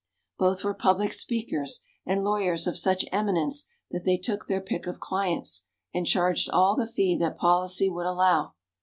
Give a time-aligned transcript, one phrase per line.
[0.39, 4.99] Both were public speakers and lawyers of such eminence that they took their pick of
[4.99, 8.55] clients and charged all the fee that policy would allow.